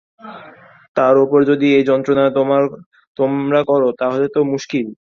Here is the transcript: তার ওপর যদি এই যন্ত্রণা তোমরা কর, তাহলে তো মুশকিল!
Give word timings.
তার 0.95 1.15
ওপর 1.23 1.39
যদি 1.49 1.67
এই 1.77 1.87
যন্ত্রণা 1.89 2.23
তোমরা 3.17 3.59
কর, 3.69 3.81
তাহলে 4.01 4.25
তো 4.35 4.49
মুশকিল! 4.51 4.85